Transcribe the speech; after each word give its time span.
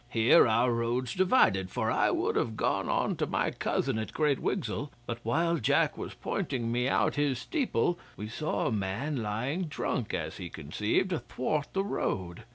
Here 0.09 0.47
our 0.47 0.73
roads 0.73 1.13
divided, 1.13 1.69
for 1.69 1.91
I 1.91 2.09
would 2.09 2.35
have 2.35 2.57
gone 2.57 2.89
on 2.89 3.15
to 3.17 3.27
my 3.27 3.51
cousin 3.51 3.99
at 3.99 4.15
Great 4.15 4.39
Wigsell, 4.39 4.91
but 5.05 5.19
while 5.21 5.57
Jack 5.57 5.95
was 5.95 6.15
pointing 6.15 6.71
me 6.71 6.87
out 6.89 7.17
his 7.17 7.37
steeple, 7.37 7.99
we 8.17 8.27
saw 8.27 8.65
a 8.65 8.71
man 8.71 9.21
lying 9.21 9.65
drunk, 9.65 10.11
as 10.15 10.37
he 10.37 10.49
conceived, 10.49 11.13
athwart 11.13 11.67
the 11.73 11.83
road. 11.83 12.45